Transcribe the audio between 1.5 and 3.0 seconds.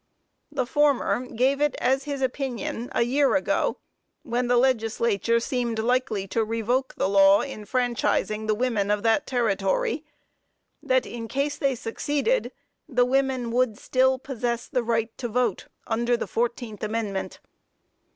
it as his opinion